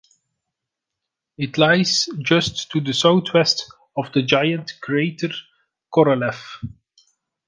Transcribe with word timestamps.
It 1.37 1.59
lies 1.59 2.07
just 2.23 2.71
to 2.71 2.81
the 2.81 2.91
southwest 2.91 3.71
of 3.95 4.11
the 4.13 4.23
giant 4.23 4.71
crater 4.81 5.29
Korolev. 5.93 6.41